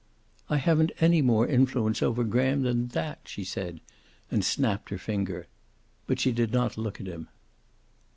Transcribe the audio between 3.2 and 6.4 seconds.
she said, and snapped her finger. But she